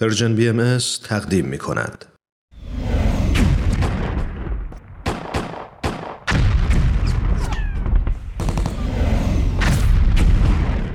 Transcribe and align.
پرژن 0.00 0.34
بی 0.34 0.48
ام 0.48 0.78
تقدیم 1.04 1.44
می 1.44 1.58
کند. 1.58 2.04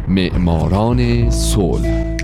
معماران 0.07 1.29
صلح 1.29 2.17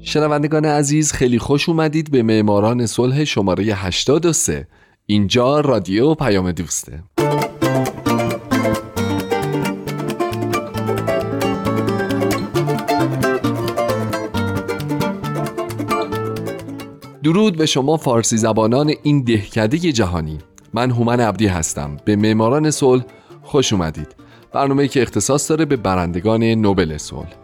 شنوندگان 0.00 0.64
عزیز 0.64 1.12
خیلی 1.12 1.38
خوش 1.38 1.68
اومدید 1.68 2.10
به 2.10 2.22
معماران 2.22 2.86
صلح 2.86 3.24
شماره 3.24 3.64
83 3.64 4.66
اینجا 5.06 5.60
رادیو 5.60 6.14
پیام 6.14 6.52
دوسته. 6.52 7.02
درود 17.22 17.56
به 17.56 17.66
شما 17.66 17.96
فارسی 17.96 18.36
زبانان 18.36 18.92
این 19.02 19.24
دهکده 19.24 19.78
جهانی. 19.78 20.38
من 20.74 20.90
هومن 20.90 21.20
عبدی 21.20 21.46
هستم. 21.46 21.96
به 22.04 22.16
معماران 22.16 22.70
صلح 22.70 23.04
خوش 23.42 23.72
اومدید. 23.72 24.16
برنامه 24.52 24.88
که 24.88 25.02
اختصاص 25.02 25.50
داره 25.50 25.64
به 25.64 25.76
برندگان 25.76 26.44
نوبل 26.44 26.96
صلح. 26.96 27.43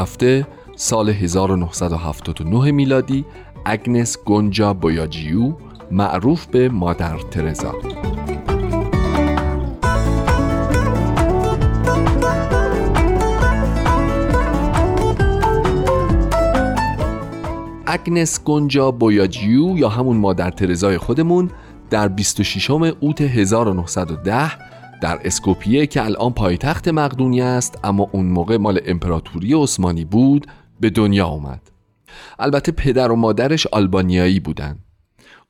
هفته 0.00 0.46
سال 0.76 1.08
1979 1.08 2.72
میلادی 2.72 3.24
اگنس 3.64 4.18
گونجا 4.24 4.74
بویاجیو 4.74 5.52
معروف 5.90 6.46
به 6.46 6.68
مادر 6.68 7.18
ترزا. 7.18 7.74
اگنس 17.86 18.44
گونجا 18.44 18.90
بویاجیو 18.90 19.78
یا 19.78 19.88
همون 19.88 20.16
مادر 20.16 20.50
ترزای 20.50 20.98
خودمون 20.98 21.50
در 21.90 22.08
26 22.08 22.70
اوت 22.70 23.20
1910 23.20 24.69
در 25.00 25.20
اسکوپیه 25.24 25.86
که 25.86 26.04
الان 26.04 26.32
پایتخت 26.32 26.88
مقدونی 26.88 27.40
است 27.40 27.78
اما 27.84 28.08
اون 28.12 28.26
موقع 28.26 28.56
مال 28.56 28.80
امپراتوری 28.86 29.54
عثمانی 29.54 30.04
بود 30.04 30.46
به 30.80 30.90
دنیا 30.90 31.26
آمد 31.26 31.70
البته 32.38 32.72
پدر 32.72 33.12
و 33.12 33.16
مادرش 33.16 33.66
آلبانیایی 33.66 34.40
بودند 34.40 34.84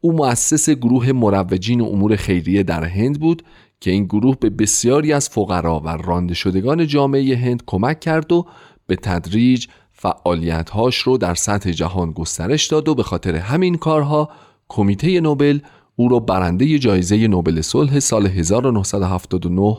او 0.00 0.12
مؤسس 0.12 0.70
گروه 0.70 1.12
مروجین 1.12 1.80
و 1.80 1.84
امور 1.84 2.16
خیریه 2.16 2.62
در 2.62 2.84
هند 2.84 3.20
بود 3.20 3.42
که 3.80 3.90
این 3.90 4.04
گروه 4.04 4.36
به 4.40 4.50
بسیاری 4.50 5.12
از 5.12 5.28
فقرا 5.28 5.80
و 5.80 5.88
رانده 5.88 6.34
شدگان 6.34 6.86
جامعه 6.86 7.36
هند 7.36 7.62
کمک 7.66 8.00
کرد 8.00 8.32
و 8.32 8.46
به 8.86 8.96
تدریج 8.96 9.66
فعالیتهاش 9.92 10.96
رو 10.96 11.18
در 11.18 11.34
سطح 11.34 11.70
جهان 11.70 12.12
گسترش 12.12 12.66
داد 12.66 12.88
و 12.88 12.94
به 12.94 13.02
خاطر 13.02 13.36
همین 13.36 13.76
کارها 13.76 14.30
کمیته 14.68 15.20
نوبل 15.20 15.58
او 16.00 16.08
را 16.08 16.18
برنده 16.18 16.78
جایزه 16.78 17.28
نوبل 17.28 17.60
صلح 17.60 17.98
سال 17.98 18.26
1979 18.26 19.76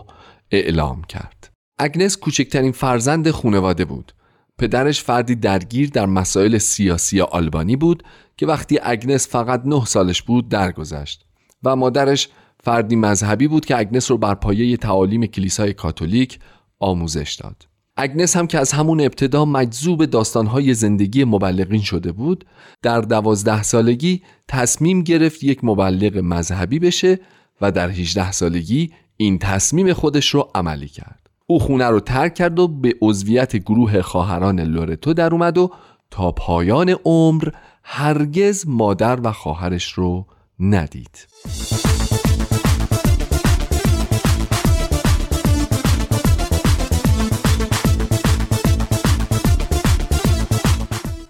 اعلام 0.52 1.04
کرد. 1.04 1.50
اگنس 1.80 2.18
کوچکترین 2.18 2.72
فرزند 2.72 3.32
خانواده 3.32 3.86
بود. 3.86 4.12
پدرش 4.58 5.04
فردی 5.04 5.36
درگیر 5.36 5.90
در 5.90 6.06
مسائل 6.06 6.58
سیاسی 6.58 7.22
آلبانی 7.22 7.76
بود 7.76 8.04
که 8.38 8.46
وقتی 8.46 8.80
اگنس 8.84 9.28
فقط 9.28 9.62
نه 9.66 9.86
سالش 9.86 10.22
بود 10.22 10.50
درگذشت 10.50 11.26
و 11.64 11.76
مادرش 11.76 12.30
فردی 12.64 12.96
مذهبی 12.96 13.48
بود 13.48 13.66
که 13.66 13.78
اگنس 13.78 14.12
رو 14.12 14.18
بر 14.18 14.36
پایه 14.36 14.78
تعالیم 14.78 15.26
کلیسای 15.26 15.74
کاتولیک 15.74 16.40
آموزش 16.80 17.34
داد. 17.34 17.71
اگنس 18.02 18.38
هم 18.38 18.48
که 18.48 18.60
از 18.60 18.72
همون 18.72 19.02
ابتدا 19.02 19.46
مجذوب 19.46 20.06
داستانهای 20.06 20.74
زندگی 20.74 21.24
مبلغین 21.24 21.82
شده 21.82 22.12
بود 22.12 22.46
در 22.82 23.02
دوازده 23.02 23.64
سالگی 23.64 24.22
تصمیم 24.48 25.02
گرفت 25.02 25.44
یک 25.44 25.60
مبلغ 25.64 26.18
مذهبی 26.18 26.80
بشه 26.80 27.20
و 27.62 27.72
در 27.72 27.90
18 27.90 28.32
سالگی 28.32 28.92
این 29.18 29.40
تصمیم 29.40 29.94
خودش 29.94 30.30
رو 30.30 30.50
عملی 30.56 30.88
کرد. 30.88 31.30
او 31.48 31.60
خونه 31.60 31.86
رو 31.86 32.00
ترک 32.00 32.36
کرد 32.36 32.60
و 32.60 32.68
به 32.68 32.96
عضویت 33.02 33.56
گروه 33.56 34.02
خواهران 34.02 34.60
لورتو 34.60 35.14
در 35.14 35.34
اومد 35.34 35.58
و 35.58 35.72
تا 36.12 36.32
پایان 36.32 36.96
عمر 37.06 37.50
هرگز 37.84 38.68
مادر 38.68 39.20
و 39.24 39.32
خواهرش 39.32 39.94
رو 39.94 40.26
ندید. 40.60 41.28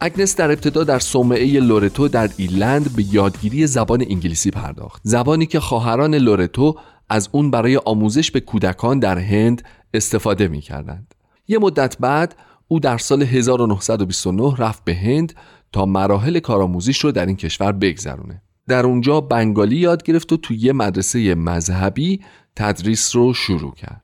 اگنس 0.03 0.35
در 0.35 0.51
ابتدا 0.51 0.83
در 0.83 0.99
صومعه 0.99 1.59
لورتو 1.59 2.07
در 2.07 2.29
ایرلند 2.37 2.95
به 2.95 3.03
یادگیری 3.13 3.67
زبان 3.67 4.01
انگلیسی 4.09 4.51
پرداخت 4.51 5.01
زبانی 5.05 5.45
که 5.45 5.59
خواهران 5.59 6.15
لورتو 6.15 6.75
از 7.09 7.29
اون 7.31 7.51
برای 7.51 7.77
آموزش 7.85 8.31
به 8.31 8.39
کودکان 8.39 8.99
در 8.99 9.17
هند 9.17 9.61
استفاده 9.93 10.47
می 10.47 10.61
کردند. 10.61 11.15
یه 11.47 11.59
مدت 11.59 11.97
بعد 11.99 12.35
او 12.67 12.79
در 12.79 12.97
سال 12.97 13.23
1929 13.23 14.55
رفت 14.57 14.83
به 14.83 14.95
هند 14.95 15.33
تا 15.71 15.85
مراحل 15.85 16.39
کارآموزیش 16.39 16.99
رو 16.99 17.11
در 17.11 17.25
این 17.25 17.35
کشور 17.35 17.71
بگذرونه. 17.71 18.41
در 18.67 18.85
اونجا 18.85 19.21
بنگالی 19.21 19.77
یاد 19.77 20.03
گرفت 20.03 20.33
و 20.33 20.37
توی 20.37 20.57
یه 20.57 20.73
مدرسه 20.73 21.35
مذهبی 21.35 22.21
تدریس 22.55 23.15
رو 23.15 23.33
شروع 23.33 23.73
کرد. 23.73 24.03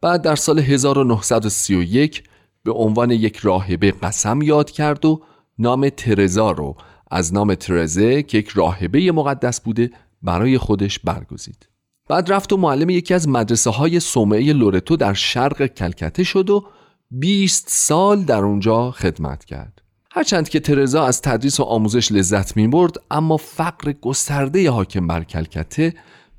بعد 0.00 0.22
در 0.22 0.36
سال 0.36 0.58
1931 0.58 2.22
به 2.64 2.72
عنوان 2.72 3.10
یک 3.10 3.36
راهبه 3.36 3.90
قسم 3.90 4.42
یاد 4.42 4.70
کرد 4.70 5.04
و 5.04 5.22
نام 5.58 5.88
ترزا 5.88 6.50
رو 6.50 6.76
از 7.10 7.34
نام 7.34 7.54
ترزه 7.54 8.22
که 8.22 8.38
یک 8.38 8.48
راهبه 8.48 9.12
مقدس 9.12 9.60
بوده 9.60 9.90
برای 10.22 10.58
خودش 10.58 10.98
برگزید. 10.98 11.68
بعد 12.08 12.32
رفت 12.32 12.52
و 12.52 12.56
معلم 12.56 12.90
یکی 12.90 13.14
از 13.14 13.28
مدرسه 13.28 13.70
های 13.70 14.00
سومعه 14.00 14.52
لورتو 14.52 14.96
در 14.96 15.14
شرق 15.14 15.66
کلکته 15.66 16.24
شد 16.24 16.50
و 16.50 16.64
20 17.10 17.64
سال 17.68 18.22
در 18.22 18.44
اونجا 18.44 18.90
خدمت 18.90 19.44
کرد. 19.44 19.82
هرچند 20.10 20.48
که 20.48 20.60
ترزا 20.60 21.04
از 21.06 21.22
تدریس 21.22 21.60
و 21.60 21.62
آموزش 21.62 22.12
لذت 22.12 22.56
می 22.56 22.68
برد 22.68 22.96
اما 23.10 23.36
فقر 23.36 23.92
گسترده 23.92 24.70
حاکم 24.70 25.06
بر 25.06 25.24
کلکته 25.24 25.94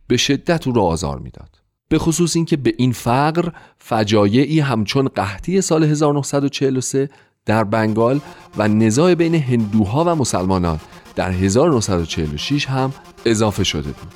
به 0.07 0.17
شدت 0.17 0.67
او 0.67 0.73
را 0.73 0.83
آزار 0.83 1.19
می‌داد. 1.19 1.54
به 1.95 1.99
خصوص 1.99 2.35
اینکه 2.35 2.57
به 2.57 2.73
این 2.77 2.91
فقر 2.91 3.51
فجایعی 3.77 4.59
همچون 4.59 5.07
قحطی 5.07 5.61
سال 5.61 5.83
1943 5.83 7.09
در 7.45 7.63
بنگال 7.63 8.19
و 8.57 8.67
نزاع 8.67 9.15
بین 9.15 9.35
هندوها 9.35 10.03
و 10.03 10.15
مسلمانان 10.15 10.79
در 11.15 11.31
1946 11.31 12.65
هم 12.65 12.93
اضافه 13.25 13.63
شده 13.63 13.91
بود. 13.91 14.13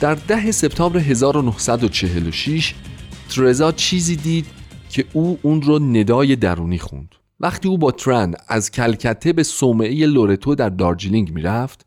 در 0.00 0.14
ده 0.14 0.52
سپتامبر 0.52 0.98
1946 0.98 2.74
ترزا 3.28 3.72
چیزی 3.72 4.16
دید 4.16 4.46
که 4.90 5.04
او 5.12 5.38
اون 5.42 5.62
رو 5.62 5.78
ندای 5.78 6.36
درونی 6.36 6.78
خوند 6.78 7.14
وقتی 7.40 7.68
او 7.68 7.78
با 7.78 7.90
ترن 7.90 8.34
از 8.48 8.70
کلکته 8.70 9.32
به 9.32 9.42
صومعه 9.42 10.06
لورتو 10.06 10.54
در 10.54 10.68
دارجیلینگ 10.68 11.32
می‌رفت 11.32 11.86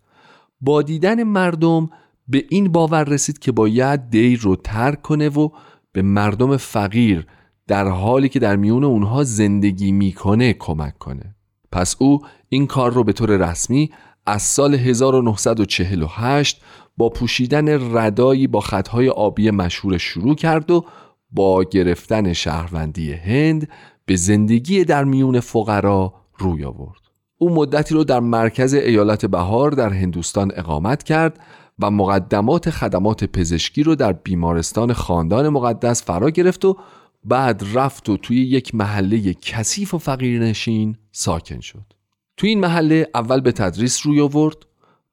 با 0.62 0.82
دیدن 0.82 1.24
مردم 1.24 1.90
به 2.28 2.46
این 2.50 2.72
باور 2.72 3.04
رسید 3.04 3.40
که 3.40 3.52
باید 3.52 4.10
دیر 4.10 4.40
رو 4.40 4.56
ترک 4.56 5.02
کنه 5.02 5.30
و 5.30 5.50
به 5.92 6.02
مردم 6.02 6.58
فقیر 6.58 7.28
در 7.68 7.88
حالی 7.88 8.30
که 8.30 8.40
در 8.40 8.56
میون 8.56 8.84
اونها 8.84 9.24
زندگی 9.24 9.92
می‌کنه 9.92 10.54
کمک 10.54 10.98
کنه. 10.98 11.36
پس 11.72 11.96
او 12.00 12.20
این 12.50 12.68
کار 12.68 12.94
رو 12.94 13.04
به 13.04 13.14
طور 13.14 13.50
رسمی 13.50 13.92
از 14.26 14.42
سال 14.42 14.76
1948 14.76 16.62
با 16.98 17.10
پوشیدن 17.10 17.98
ردایی 17.98 18.48
با 18.48 18.62
خطهای 18.62 19.10
آبی 19.10 19.52
مشهور 19.52 19.98
شروع 19.98 20.36
کرد 20.36 20.72
و 20.72 20.86
با 21.32 21.64
گرفتن 21.64 22.34
شهروندی 22.34 23.14
هند 23.14 23.70
به 24.06 24.16
زندگی 24.16 24.86
در 24.86 25.04
میون 25.04 25.40
فقرا 25.40 26.14
روی 26.38 26.66
آورد. 26.66 27.00
او 27.38 27.50
مدتی 27.56 27.94
رو 27.94 28.04
در 28.04 28.20
مرکز 28.20 28.74
ایالت 28.74 29.26
بهار 29.26 29.72
در 29.72 29.90
هندوستان 29.90 30.52
اقامت 30.56 31.04
کرد 31.04 31.40
و 31.80 31.92
مقدمات 31.92 32.70
خدمات 32.70 33.24
پزشکی 33.24 33.84
رو 33.84 33.96
در 33.96 34.14
بیمارستان 34.14 34.94
خاندان 34.94 35.50
مقدس 35.50 36.04
فرا 36.04 36.30
گرفت 36.30 36.66
و 36.66 36.78
بعد 37.24 37.64
رفت 37.74 38.10
و 38.10 38.18
توی 38.18 38.38
یک 38.38 38.76
محله 38.76 39.34
کثیف 39.34 39.94
و 39.94 39.98
فقیرنشین 39.98 40.98
ساکن 41.12 41.60
شد. 41.60 41.94
توی 42.38 42.50
این 42.50 42.60
محله 42.60 43.08
اول 43.14 43.42
به 43.42 43.52
تدریس 43.52 44.06
روی 44.06 44.22
آورد 44.22 44.58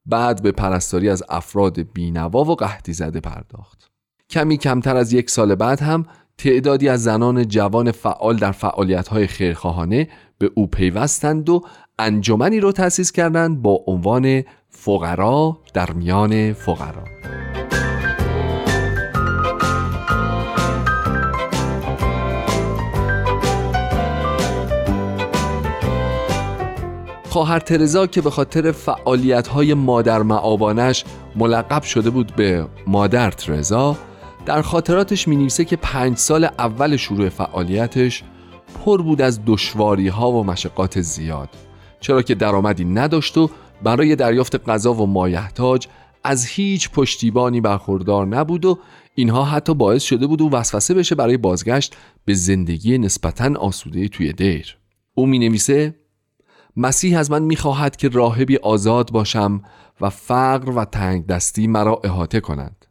بعد 0.07 0.43
به 0.43 0.53
پرستاری 0.53 1.09
از 1.09 1.23
افراد 1.29 1.79
بینوا 1.79 2.45
و 2.45 2.55
قحطی 2.55 2.93
زده 2.93 3.21
پرداخت. 3.21 3.91
کمی 4.31 4.57
کمتر 4.57 4.97
از 4.97 5.13
یک 5.13 5.31
سال 5.31 5.55
بعد 5.55 5.81
هم 5.81 6.07
تعدادی 6.39 6.89
از 6.89 7.03
زنان 7.03 7.49
جوان 7.49 7.91
فعال 7.93 8.37
در 8.37 8.53
فعالیت‌های 8.53 9.27
خیرخواهانه 9.27 10.09
به 10.39 10.51
او 10.55 10.67
پیوستند 10.67 11.49
و 11.49 11.63
انجمنی 11.99 12.61
رو 12.61 12.73
تأسیس 12.73 13.13
کردند 13.13 13.63
با 13.63 13.85
عنوان 13.87 14.43
فقرا 14.69 15.59
در 15.75 15.91
میان 15.91 16.53
فقرا. 16.53 17.05
خواهر 27.29 27.59
ترزا 27.59 28.07
که 28.07 28.21
به 28.21 28.31
خاطر 28.31 28.73
فعالیت 28.73 29.49
های 29.49 29.75
مادر 29.75 30.23
معابانش 30.23 31.05
ملقب 31.37 31.83
شده 31.83 32.11
بود 32.11 32.33
به 32.37 32.67
مادر 32.87 33.31
ترزا 33.31 33.97
در 34.47 34.63
خاطراتش 34.63 35.29
می 35.29 35.37
نویسه 35.37 35.65
که 35.65 35.77
پنج 35.77 36.17
سال 36.17 36.45
اول 36.45 36.97
شروع 36.97 37.29
فعالیتش 37.29 38.23
پر 38.85 39.03
بود 39.03 39.23
از 39.23 39.41
دشواری 39.47 40.09
ها 40.09 40.31
و 40.31 40.45
مشقات 40.45 41.01
زیاد. 41.01 41.49
چرا 42.01 42.23
که 42.23 42.35
درآمدی 42.35 42.85
نداشت 42.85 43.39
و 43.39 43.51
برای 43.83 44.17
دریافت 44.17 44.69
غذا 44.69 44.95
و 44.95 45.07
مایحتاج 45.07 45.87
از 46.25 46.47
هیچ 46.47 46.91
پشتیبانی 46.91 47.61
برخوردار 47.61 48.27
نبود 48.27 48.65
و 48.65 48.79
اینها 49.15 49.45
حتی 49.45 49.75
باعث 49.75 50.03
شده 50.03 50.27
بود 50.27 50.41
و 50.41 50.51
وسوسه 50.51 50.95
بشه 50.95 51.15
برای 51.15 51.37
بازگشت 51.37 51.97
به 52.25 52.35
زندگی 52.35 52.99
نسبتا 52.99 53.61
آسوده 53.61 54.09
توی 54.09 54.33
دیر. 54.33 54.77
او 55.15 55.27
می 55.27 55.39
نویسه 55.39 55.95
مسیح 56.77 57.19
از 57.19 57.31
من 57.31 57.43
می‌خواهد 57.43 57.97
که 57.97 58.09
راهبی 58.09 58.57
آزاد 58.57 59.11
باشم 59.11 59.63
و 60.01 60.11
فقر 60.11 60.71
و 60.71 60.85
تنگ 60.85 61.27
دستی 61.27 61.67
مرا 61.67 62.01
احاطه 62.05 62.41
کند. 62.41 62.86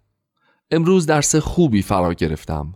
امروز 0.71 1.05
درس 1.05 1.35
خوبی 1.35 1.81
فرا 1.81 2.13
گرفتم. 2.13 2.73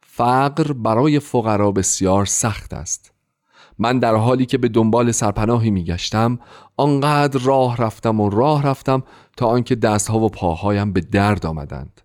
فقر 0.00 0.72
برای 0.72 1.20
فقرا 1.20 1.72
بسیار 1.72 2.26
سخت 2.26 2.74
است. 2.74 3.12
من 3.78 3.98
در 3.98 4.14
حالی 4.14 4.46
که 4.46 4.58
به 4.58 4.68
دنبال 4.68 5.12
سرپناهی 5.12 5.70
میگشتم 5.70 6.38
آنقدر 6.76 7.40
راه 7.40 7.76
رفتم 7.76 8.20
و 8.20 8.30
راه 8.30 8.66
رفتم 8.66 9.02
تا 9.36 9.46
آنکه 9.46 9.74
دستها 9.74 10.18
و 10.18 10.28
پاهایم 10.28 10.92
به 10.92 11.00
درد 11.00 11.46
آمدند. 11.46 12.00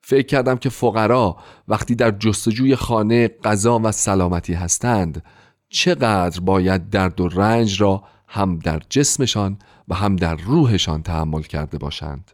فکر 0.00 0.26
کردم 0.26 0.56
که 0.56 0.68
فقرا 0.68 1.36
وقتی 1.68 1.94
در 1.94 2.10
جستجوی 2.10 2.76
خانه 2.76 3.28
غذا 3.28 3.80
و 3.84 3.92
سلامتی 3.92 4.54
هستند 4.54 5.24
چقدر 5.68 6.40
باید 6.40 6.90
درد 6.90 7.20
و 7.20 7.28
رنج 7.28 7.80
را 7.80 8.02
هم 8.28 8.58
در 8.58 8.82
جسمشان 8.88 9.58
و 9.88 9.94
هم 9.94 10.16
در 10.16 10.34
روحشان 10.34 11.02
تحمل 11.02 11.42
کرده 11.42 11.78
باشند. 11.78 12.30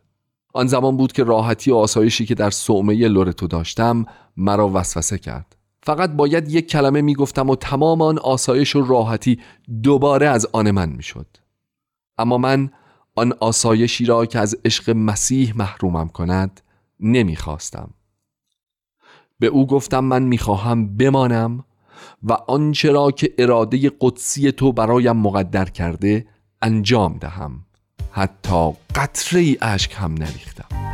آن 0.57 0.67
زمان 0.67 0.97
بود 0.97 1.13
که 1.13 1.25
راحتی 1.25 1.71
و 1.71 1.75
آسایشی 1.75 2.27
که 2.27 2.35
در 2.35 2.51
صومعه 2.51 3.09
لورتو 3.09 3.47
داشتم 3.47 4.07
مرا 4.37 4.71
وسوسه 4.75 5.19
کرد. 5.19 5.57
فقط 5.83 6.11
باید 6.11 6.49
یک 6.49 6.69
کلمه 6.69 7.03
می‌گفتم 7.03 7.51
و 7.51 7.57
تمام 7.57 8.03
آن 8.03 8.19
آسایش 8.19 8.77
و 8.77 8.83
راحتی 8.83 9.41
دوباره 9.83 10.29
از 10.29 10.47
آن 10.53 10.71
من 10.71 10.89
می‌شد. 10.89 11.27
اما 12.19 12.39
من 12.39 12.71
آن 13.15 13.33
آسایشی 13.41 14.05
را 14.05 14.27
که 14.27 14.39
از 14.39 14.57
عشق 14.65 14.91
مسیح 14.91 15.53
محرومم 15.57 16.09
کند 16.09 16.61
نمی‌خواستم. 17.01 17.91
به 19.39 19.47
او 19.47 19.67
گفتم 19.67 20.05
من 20.05 20.23
می‌خواهم 20.23 20.97
بمانم 20.97 21.65
و 22.23 22.33
آنچه 22.33 22.93
را 22.93 23.11
که 23.11 23.35
اراده 23.39 23.93
قدسی 24.01 24.53
تو 24.53 24.73
برایم 24.73 25.17
مقدر 25.17 25.65
کرده 25.65 26.27
انجام 26.63 27.19
دهم. 27.19 27.66
حتی 28.11 28.73
قطره 28.95 29.41
ای 29.41 29.59
اشک 29.61 29.93
هم 29.97 30.15
نریختم. 30.15 30.87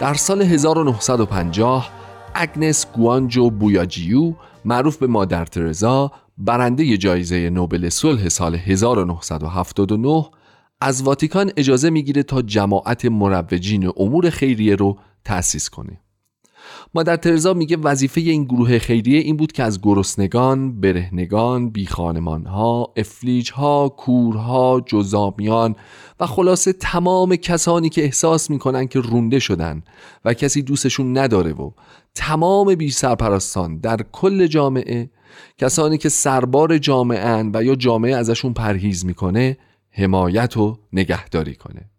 در 0.00 0.14
سال 0.14 0.42
1950 0.42 1.90
اگنس 2.34 2.86
گوانجو 2.92 3.50
بویاجیو 3.50 4.34
معروف 4.64 4.96
به 4.96 5.06
مادر 5.06 5.44
ترزا 5.44 6.12
برنده 6.38 6.96
جایزه 6.96 7.50
نوبل 7.50 7.88
صلح 7.88 8.28
سال 8.28 8.54
1979 8.54 10.24
از 10.80 11.02
واتیکان 11.02 11.52
اجازه 11.56 11.90
می‌گیره 11.90 12.22
تا 12.22 12.42
جماعت 12.42 13.04
مروجین 13.04 13.92
امور 13.96 14.30
خیریه 14.30 14.74
رو 14.74 14.98
تأسیس 15.24 15.70
کنه. 15.70 16.00
مادر 16.94 17.16
ترزا 17.16 17.54
میگه 17.54 17.76
وظیفه 17.76 18.20
این 18.20 18.44
گروه 18.44 18.78
خیریه 18.78 19.18
این 19.18 19.36
بود 19.36 19.52
که 19.52 19.62
از 19.62 19.80
گرسنگان، 19.82 20.80
برهنگان، 20.80 21.70
بیخانمانها، 21.70 22.92
افلیجها، 22.96 23.88
کورها، 23.88 24.82
جزامیان 24.86 25.76
و 26.20 26.26
خلاصه 26.26 26.72
تمام 26.72 27.36
کسانی 27.36 27.88
که 27.88 28.04
احساس 28.04 28.50
می‌کنن 28.50 28.86
که 28.88 29.00
رونده 29.00 29.38
شدن 29.38 29.82
و 30.24 30.34
کسی 30.34 30.62
دوستشون 30.62 31.18
نداره 31.18 31.52
و 31.52 31.70
تمام 32.14 32.74
بی 32.74 32.90
سرپرستان 32.90 33.78
در 33.78 34.00
کل 34.12 34.46
جامعه 34.46 35.10
کسانی 35.58 35.98
که 35.98 36.08
سربار 36.08 36.78
جامعه 36.78 37.50
و 37.54 37.64
یا 37.64 37.74
جامعه 37.74 38.16
ازشون 38.16 38.52
پرهیز 38.52 39.04
می‌کنه 39.04 39.56
حمایت 39.90 40.56
و 40.56 40.78
نگهداری 40.92 41.54
کنه. 41.54 41.90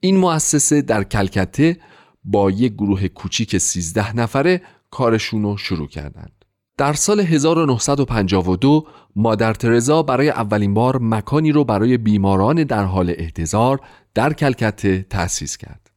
این 0.00 0.16
مؤسسه 0.16 0.82
در 0.82 1.04
کلکته 1.04 1.76
با 2.24 2.50
یک 2.50 2.72
گروه 2.72 3.08
کوچیک 3.08 3.58
13 3.58 4.16
نفره 4.16 4.62
کارشون 4.90 5.42
رو 5.42 5.56
شروع 5.56 5.88
کردند. 5.88 6.44
در 6.78 6.92
سال 6.92 7.20
1952 7.20 8.86
مادر 9.16 9.54
ترزا 9.54 10.02
برای 10.02 10.30
اولین 10.30 10.74
بار 10.74 10.98
مکانی 11.02 11.52
رو 11.52 11.64
برای 11.64 11.96
بیماران 11.96 12.64
در 12.64 12.84
حال 12.84 13.14
احتضار 13.18 13.80
در 14.14 14.32
کلکته 14.32 15.06
تأسیس 15.10 15.56
کرد. 15.56 15.90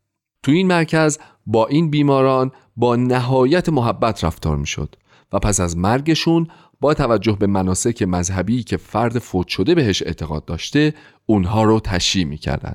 تو 0.43 0.51
این 0.51 0.67
مرکز 0.67 1.17
با 1.45 1.67
این 1.67 1.89
بیماران 1.89 2.51
با 2.77 2.95
نهایت 2.95 3.69
محبت 3.69 4.23
رفتار 4.23 4.57
می 4.57 4.67
شد 4.67 4.95
و 5.33 5.39
پس 5.39 5.59
از 5.59 5.77
مرگشون 5.77 6.47
با 6.79 6.93
توجه 6.93 7.37
به 7.39 7.47
مناسک 7.47 8.01
مذهبی 8.01 8.63
که 8.63 8.77
فرد 8.77 9.19
فوت 9.19 9.47
شده 9.47 9.75
بهش 9.75 10.03
اعتقاد 10.03 10.45
داشته 10.45 10.93
اونها 11.25 11.63
رو 11.63 11.79
تشییع 11.79 12.25
می 12.25 12.37
کردن. 12.37 12.73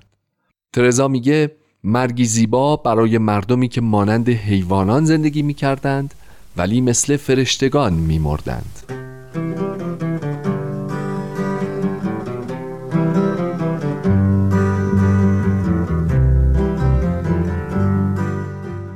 ترزا 0.72 1.08
میگه 1.08 1.56
مرگی 1.84 2.24
زیبا 2.24 2.76
برای 2.76 3.18
مردمی 3.18 3.68
که 3.68 3.80
مانند 3.80 4.28
حیوانان 4.28 5.04
زندگی 5.04 5.42
می 5.42 5.54
کردند 5.54 6.14
ولی 6.56 6.80
مثل 6.80 7.16
فرشتگان 7.16 7.92
می 7.92 8.18
مردند. 8.18 8.78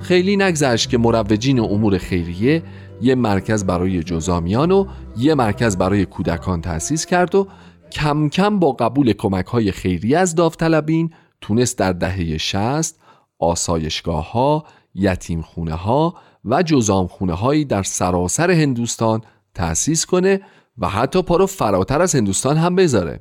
خیلی 0.01 0.37
نگذشت 0.37 0.91
که 0.91 0.99
مروجین 0.99 1.61
امور 1.61 1.99
خیریه 1.99 2.63
یه 3.03 3.15
مرکز 3.15 3.65
برای 3.65 4.03
جزامیان 4.03 4.71
و 4.71 4.87
یه 5.17 5.35
مرکز 5.35 5.77
برای 5.77 6.05
کودکان 6.07 6.61
تأسیس 6.61 7.07
کرد 7.07 7.35
و 7.35 7.49
کم 7.93 8.29
کم 8.29 8.59
با 8.59 8.73
قبول 8.73 9.13
کمک 9.13 9.47
های 9.47 9.73
خیری 9.73 10.15
از 10.15 10.35
داوطلبین 10.35 11.11
تونست 11.47 11.79
در 11.79 11.93
دهه 11.93 12.39
60 12.39 12.97
آسایشگاه 13.39 14.33
ها، 14.33 14.65
یتیم 14.95 15.43
خونه 15.43 15.75
ها 15.75 16.15
و 16.45 16.63
جزام 16.63 17.07
خونه 17.07 17.35
هایی 17.35 17.65
در 17.65 17.83
سراسر 17.83 18.51
هندوستان 18.51 19.21
تأسیس 19.55 20.07
کنه 20.07 20.41
و 20.79 20.89
حتی 20.89 21.23
پارو 21.23 21.47
فراتر 21.47 22.03
از 22.03 22.15
هندوستان 22.15 22.57
هم 22.57 22.75
بذاره 22.75 23.21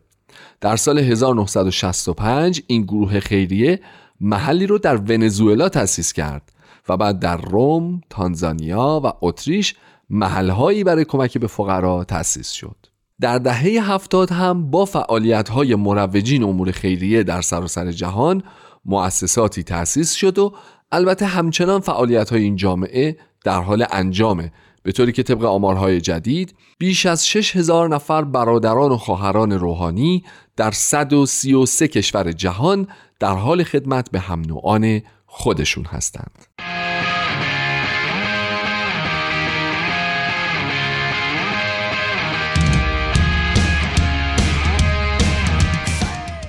در 0.62 0.75
سال 0.75 1.00
1965 1.00 2.62
این 2.67 2.82
گروه 2.82 3.20
خیریه 3.20 3.79
محلی 4.22 4.67
رو 4.67 4.77
در 4.77 4.98
ونزوئلا 4.98 5.70
تأسیس 5.70 6.13
کرد 6.13 6.51
و 6.89 6.98
بعد 6.98 7.20
در 7.20 7.38
روم، 7.38 8.01
تانزانیا 8.10 9.01
و 9.03 9.12
اتریش 9.22 9.75
محلهایی 10.10 10.84
برای 10.84 11.05
کمک 11.05 11.38
به 11.38 11.48
فقرا 11.48 12.03
تأسیس 12.03 12.51
شد. 12.51 12.94
در 13.22 13.38
دهه 13.38 13.91
هفتاد 13.93 14.31
هم 14.31 14.72
با 14.72 14.86
فعالیت 14.86 15.50
های 15.50 15.75
مروجین 15.75 16.43
امور 16.43 16.72
خیریه 16.72 17.24
در 17.24 17.41
سراسر 17.41 17.91
جهان 17.91 18.43
مؤسساتی 18.86 19.63
تأسیس 19.63 20.13
شد 20.13 20.39
و 20.39 20.53
البته 20.91 21.25
همچنان 21.25 21.81
فعالیت 21.81 22.29
های 22.29 22.43
این 22.43 22.55
جامعه 22.55 23.17
در 23.43 23.62
حال 23.62 23.86
انجامه 23.91 24.51
به 24.84 24.91
طوری 24.91 25.12
که 25.12 25.24
طبق 25.24 25.43
آمارهای 25.43 26.01
جدید 26.01 26.55
بیش 26.77 27.05
از 27.05 27.27
6000 27.27 27.89
نفر 27.89 28.24
برادران 28.24 28.91
و 28.91 28.98
خواهران 28.98 29.51
روحانی 29.51 30.24
در 30.55 30.72
133 30.72 31.88
کشور 31.88 32.31
جهان 32.31 32.88
در 33.19 33.34
حال 33.34 33.63
خدمت 33.63 34.12
به 34.12 34.19
هم 34.19 34.41
نوعان 34.41 35.01
خودشون 35.25 35.86
هستند. 35.86 36.54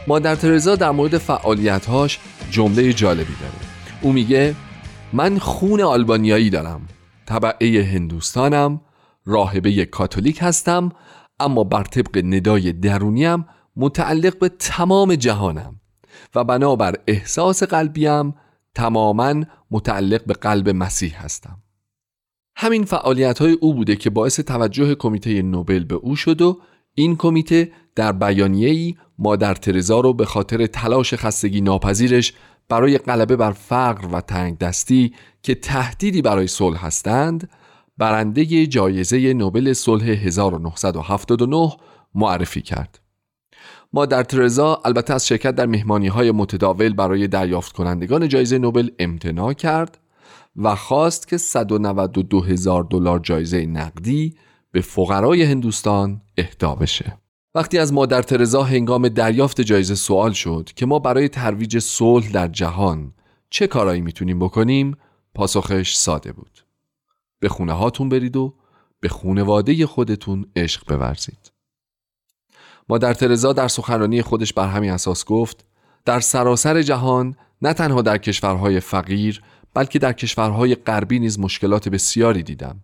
مادر 0.06 0.34
ترزا 0.34 0.76
در 0.76 0.90
مورد 0.90 1.18
فعالیتهاش 1.18 2.18
جمله 2.50 2.92
جالبی 2.92 3.34
داره. 3.40 3.52
او 4.02 4.12
میگه 4.12 4.54
من 5.12 5.38
خون 5.38 5.80
آلبانیایی 5.80 6.50
دارم 6.50 6.88
طبعه 7.26 7.84
هندوستانم 7.84 8.80
راهبه 9.24 9.84
کاتولیک 9.84 10.38
هستم 10.42 10.92
اما 11.40 11.64
بر 11.64 11.84
طبق 11.84 12.22
ندای 12.24 12.72
درونیم 12.72 13.46
متعلق 13.76 14.38
به 14.38 14.48
تمام 14.48 15.14
جهانم 15.14 15.80
و 16.34 16.44
بنابر 16.44 16.94
احساس 17.06 17.62
قلبیم 17.62 18.34
تماما 18.74 19.34
متعلق 19.70 20.24
به 20.24 20.34
قلب 20.34 20.68
مسیح 20.68 21.24
هستم. 21.24 21.62
همین 22.56 22.84
فعالیت 22.84 23.38
های 23.38 23.52
او 23.52 23.74
بوده 23.74 23.96
که 23.96 24.10
باعث 24.10 24.40
توجه 24.40 24.94
کمیته 24.94 25.42
نوبل 25.42 25.84
به 25.84 25.94
او 25.94 26.16
شد 26.16 26.42
و 26.42 26.60
این 26.94 27.16
کمیته 27.16 27.72
در 27.96 28.12
بیانیه‌ای 28.12 28.94
مادر 29.18 29.54
ترزا 29.54 30.00
رو 30.00 30.14
به 30.14 30.24
خاطر 30.24 30.66
تلاش 30.66 31.14
خستگی 31.14 31.60
ناپذیرش 31.60 32.32
برای 32.68 32.98
غلبه 32.98 33.36
بر 33.36 33.52
فقر 33.52 34.08
و 34.12 34.20
تنگ 34.20 34.58
دستی 34.58 35.12
که 35.42 35.54
تهدیدی 35.54 36.22
برای 36.22 36.46
صلح 36.46 36.86
هستند 36.86 37.50
برنده 37.98 38.66
جایزه 38.66 39.32
نوبل 39.32 39.72
صلح 39.72 40.04
1979 40.04 41.72
معرفی 42.14 42.62
کرد. 42.62 43.00
مادر 43.92 44.22
ترزا 44.22 44.82
البته 44.84 45.14
از 45.14 45.26
شرکت 45.26 45.54
در 45.54 45.66
مهمانی 45.66 46.08
های 46.08 46.30
متداول 46.30 46.94
برای 46.94 47.28
دریافت 47.28 47.72
کنندگان 47.72 48.28
جایزه 48.28 48.58
نوبل 48.58 48.90
امتناع 48.98 49.52
کرد 49.52 49.98
و 50.56 50.74
خواست 50.74 51.28
که 51.28 51.36
192 51.36 52.40
هزار 52.40 52.84
دلار 52.84 53.18
جایزه 53.18 53.66
نقدی 53.66 54.34
به 54.72 54.80
فقرای 54.80 55.42
هندوستان 55.42 56.20
اهدا 56.38 56.74
بشه. 56.74 57.25
وقتی 57.56 57.78
از 57.78 57.92
مادر 57.92 58.22
ترزا 58.22 58.62
هنگام 58.62 59.08
دریافت 59.08 59.60
جایزه 59.60 59.94
سوال 59.94 60.32
شد 60.32 60.70
که 60.76 60.86
ما 60.86 60.98
برای 60.98 61.28
ترویج 61.28 61.78
صلح 61.78 62.28
در 62.28 62.48
جهان 62.48 63.12
چه 63.50 63.66
کارایی 63.66 64.00
می‌تونیم 64.00 64.38
بکنیم 64.38 64.96
پاسخش 65.34 65.94
ساده 65.94 66.32
بود. 66.32 66.64
به 67.40 67.48
خونه 67.48 67.72
هاتون 67.72 68.08
برید 68.08 68.36
و 68.36 68.54
به 69.00 69.08
خونواده 69.08 69.86
خودتون 69.86 70.46
عشق 70.56 70.96
بورزید. 70.96 71.52
مادر 72.88 73.14
ترزا 73.14 73.52
در 73.52 73.68
سخنرانی 73.68 74.22
خودش 74.22 74.52
بر 74.52 74.68
همین 74.68 74.90
اساس 74.90 75.24
گفت 75.24 75.64
در 76.04 76.20
سراسر 76.20 76.82
جهان 76.82 77.36
نه 77.62 77.72
تنها 77.72 78.02
در 78.02 78.18
کشورهای 78.18 78.80
فقیر 78.80 79.42
بلکه 79.74 79.98
در 79.98 80.12
کشورهای 80.12 80.74
غربی 80.74 81.18
نیز 81.18 81.38
مشکلات 81.38 81.88
بسیاری 81.88 82.42
دیدم. 82.42 82.80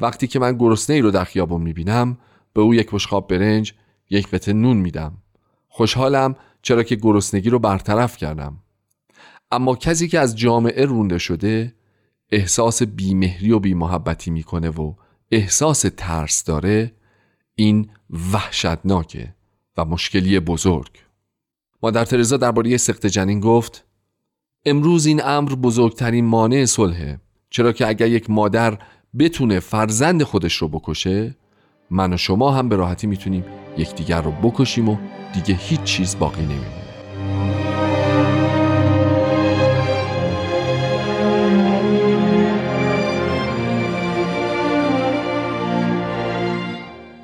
وقتی 0.00 0.26
که 0.26 0.38
من 0.38 0.56
گرسنه 0.56 0.96
ای 0.96 1.02
رو 1.02 1.10
در 1.10 1.24
خیابون 1.24 1.62
می‌بینم 1.62 2.18
به 2.52 2.60
او 2.60 2.74
یک 2.74 2.90
بشقاب 2.90 3.28
برنج 3.28 3.74
یک 4.10 4.28
قطعه 4.28 4.54
نون 4.54 4.76
میدم. 4.76 5.22
خوشحالم 5.68 6.36
چرا 6.62 6.82
که 6.82 6.96
گرسنگی 6.96 7.50
رو 7.50 7.58
برطرف 7.58 8.16
کردم. 8.16 8.58
اما 9.50 9.76
کسی 9.76 10.08
که 10.08 10.20
از 10.20 10.36
جامعه 10.36 10.84
رونده 10.84 11.18
شده 11.18 11.74
احساس 12.30 12.82
بیمهری 12.82 13.52
و 13.52 13.58
بیمحبتی 13.58 14.30
می‌کنه 14.30 14.70
و 14.70 14.94
احساس 15.30 15.84
ترس 15.96 16.44
داره 16.44 16.92
این 17.54 17.90
وحشتناکه 18.32 19.34
و 19.76 19.84
مشکلی 19.84 20.40
بزرگ. 20.40 20.90
مادر 21.82 22.04
ترزا 22.04 22.36
درباره 22.36 22.76
سخت 22.76 23.06
جنین 23.06 23.40
گفت 23.40 23.84
امروز 24.64 25.06
این 25.06 25.24
امر 25.24 25.54
بزرگترین 25.54 26.24
مانع 26.24 26.64
صلحه. 26.64 27.20
چرا 27.50 27.72
که 27.72 27.88
اگر 27.88 28.06
یک 28.06 28.30
مادر 28.30 28.78
بتونه 29.18 29.60
فرزند 29.60 30.22
خودش 30.22 30.54
رو 30.54 30.68
بکشه 30.68 31.36
من 31.90 32.12
و 32.12 32.16
شما 32.16 32.50
هم 32.50 32.68
به 32.68 32.76
راحتی 32.76 33.06
می‌تونیم 33.06 33.44
یکدیگر 33.78 34.20
رو 34.20 34.30
بکشیم 34.30 34.88
و 34.88 34.96
دیگه 35.34 35.54
هیچ 35.54 35.82
چیز 35.82 36.18
باقی 36.18 36.42
نمیمونه 36.42 36.86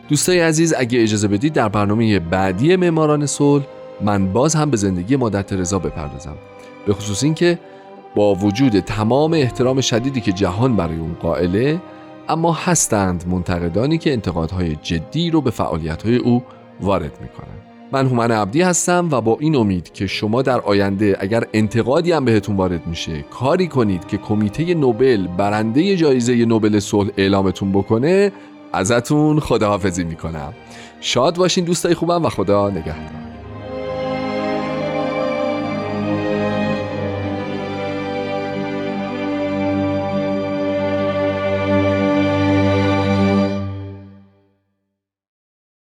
دوستای 0.09 0.41
عزیز 0.41 0.75
اگه 0.79 1.03
اجازه 1.03 1.29
بدید 1.29 1.53
در 1.53 1.69
برنامه 1.69 2.19
بعدی 2.19 2.77
معماران 2.77 3.27
صلح 3.27 3.65
من 4.01 4.33
باز 4.33 4.55
هم 4.55 4.71
به 4.71 4.77
زندگی 4.77 5.17
مادر 5.17 5.43
ترزا 5.43 5.79
بپردازم. 5.79 6.35
به 6.87 6.93
خصوص 6.93 7.25
اینکه 7.25 7.59
با 8.15 8.35
وجود 8.35 8.81
تمام 8.81 9.33
احترام 9.33 9.81
شدیدی 9.81 10.21
که 10.21 10.33
جهان 10.33 10.77
برای 10.77 10.99
اون 10.99 11.15
قائله 11.15 11.81
اما 12.29 12.53
هستند 12.53 13.25
منتقدانی 13.29 13.99
که 13.99 14.13
انتقادهای 14.13 14.77
جدی 14.83 15.31
رو 15.31 15.41
به 15.41 15.51
فعالیتهای 15.51 16.17
او 16.17 16.43
وارد 16.81 17.19
می‌کنن. 17.21 17.59
من 17.93 18.07
هومن 18.07 18.31
عبدی 18.31 18.63
هستم 18.63 19.09
و 19.11 19.21
با 19.21 19.37
این 19.41 19.57
امید 19.57 19.93
که 19.93 20.07
شما 20.07 20.43
در 20.43 20.61
آینده 20.61 21.17
اگر 21.21 21.45
انتقادی 21.53 22.13
هم 22.13 22.25
بهتون 22.25 22.57
وارد 22.57 22.87
میشه 22.87 23.23
کاری 23.23 23.69
کنید 23.69 24.07
که 24.07 24.19
کمیته 24.19 24.75
نوبل 24.75 25.27
برنده 25.27 25.97
جایزه 25.97 26.45
نوبل 26.45 26.79
صلح 26.79 27.11
اعلامتون 27.17 27.73
بکنه 27.73 28.33
ازتون 28.73 29.41
خداحافظی 29.41 30.05
می‌کنم. 30.05 30.53
شاد 31.01 31.37
باشین 31.37 31.65
دوستای 31.65 31.95
خوبم 31.95 32.25
و 32.25 32.29
خدا 32.29 32.71
نگهدار. 32.71 33.32